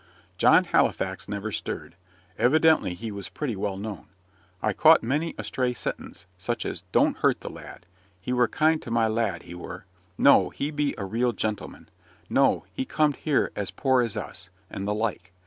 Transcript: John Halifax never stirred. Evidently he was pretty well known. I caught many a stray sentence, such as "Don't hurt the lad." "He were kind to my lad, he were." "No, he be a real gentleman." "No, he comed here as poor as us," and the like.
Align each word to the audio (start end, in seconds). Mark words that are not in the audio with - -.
John 0.39 0.63
Halifax 0.63 1.29
never 1.29 1.51
stirred. 1.51 1.93
Evidently 2.35 2.95
he 2.95 3.11
was 3.11 3.29
pretty 3.29 3.55
well 3.55 3.77
known. 3.77 4.07
I 4.59 4.73
caught 4.73 5.03
many 5.03 5.35
a 5.37 5.43
stray 5.43 5.73
sentence, 5.73 6.25
such 6.39 6.65
as 6.65 6.81
"Don't 6.91 7.17
hurt 7.17 7.41
the 7.41 7.51
lad." 7.51 7.85
"He 8.19 8.33
were 8.33 8.47
kind 8.47 8.81
to 8.81 8.89
my 8.89 9.07
lad, 9.07 9.43
he 9.43 9.53
were." 9.53 9.85
"No, 10.17 10.49
he 10.49 10.71
be 10.71 10.95
a 10.97 11.05
real 11.05 11.33
gentleman." 11.33 11.87
"No, 12.31 12.65
he 12.73 12.83
comed 12.83 13.17
here 13.17 13.51
as 13.55 13.69
poor 13.69 14.01
as 14.01 14.17
us," 14.17 14.49
and 14.71 14.87
the 14.87 14.95
like. 14.95 15.31